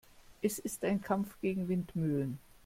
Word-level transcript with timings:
Es 0.41 0.57
ist 0.57 0.83
ein 0.83 0.99
Kampf 1.01 1.39
gegen 1.41 1.67
Windmühlen. 1.67 2.39